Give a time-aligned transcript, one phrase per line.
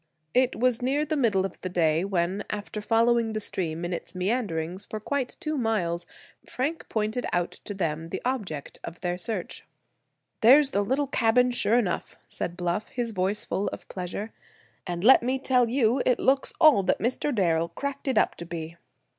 [0.33, 4.15] It was near the middle of the day when, after following the stream in its
[4.15, 6.07] meanderings for quite two miles,
[6.49, 9.63] Frank pointed out to them the object of their search.
[10.41, 14.31] "There's the little cabin, sure enough," said Bluff, his voice full of pleasure,
[14.87, 17.31] "and let me tell you it looks all that Mr.
[17.31, 18.77] Darrel cracked it up to be."